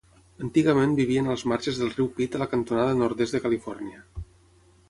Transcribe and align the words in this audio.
Antigament 0.45 0.95
vivien 0.99 1.29
als 1.33 1.43
marges 1.53 1.77
del 1.81 1.93
riu 1.97 2.09
Pit 2.21 2.39
a 2.39 2.41
la 2.45 2.47
cantonada 2.55 2.99
nord-est 3.03 3.39
de 3.39 3.43
Califòrnia. 3.47 4.03